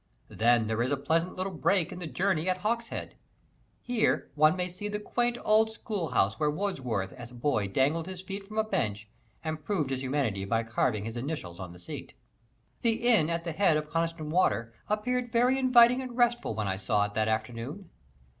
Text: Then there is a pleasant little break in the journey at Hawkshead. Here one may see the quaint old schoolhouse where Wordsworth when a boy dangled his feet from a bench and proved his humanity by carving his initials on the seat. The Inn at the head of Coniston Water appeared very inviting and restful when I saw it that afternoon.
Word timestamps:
Then 0.31 0.65
there 0.65 0.81
is 0.81 0.89
a 0.89 0.97
pleasant 0.97 1.35
little 1.35 1.51
break 1.53 1.91
in 1.91 1.99
the 1.99 2.07
journey 2.07 2.49
at 2.49 2.61
Hawkshead. 2.61 3.13
Here 3.83 4.31
one 4.33 4.55
may 4.55 4.67
see 4.67 4.87
the 4.87 4.99
quaint 4.99 5.37
old 5.45 5.71
schoolhouse 5.71 6.39
where 6.39 6.49
Wordsworth 6.49 7.11
when 7.11 7.29
a 7.29 7.33
boy 7.35 7.67
dangled 7.67 8.07
his 8.07 8.23
feet 8.23 8.43
from 8.47 8.57
a 8.57 8.63
bench 8.63 9.07
and 9.43 9.63
proved 9.63 9.91
his 9.91 10.01
humanity 10.01 10.43
by 10.43 10.63
carving 10.63 11.05
his 11.05 11.17
initials 11.17 11.59
on 11.59 11.71
the 11.71 11.77
seat. 11.77 12.15
The 12.81 12.93
Inn 13.09 13.29
at 13.29 13.43
the 13.43 13.51
head 13.51 13.77
of 13.77 13.91
Coniston 13.91 14.31
Water 14.31 14.73
appeared 14.89 15.31
very 15.31 15.59
inviting 15.59 16.01
and 16.01 16.17
restful 16.17 16.55
when 16.55 16.67
I 16.67 16.77
saw 16.77 17.05
it 17.05 17.13
that 17.13 17.27
afternoon. 17.27 17.87